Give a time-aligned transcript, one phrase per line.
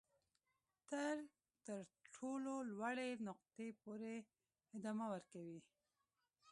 [0.89, 1.17] تر
[1.65, 1.79] تر
[2.13, 4.15] ټولو لوړې نقطې پورې
[4.75, 5.59] ادامه ورکوي.